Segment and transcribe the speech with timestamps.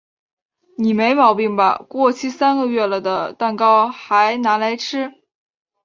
[0.79, 1.77] 你没毛病吧？
[1.87, 5.13] 过期三个月了的蛋糕嗨拿来吃？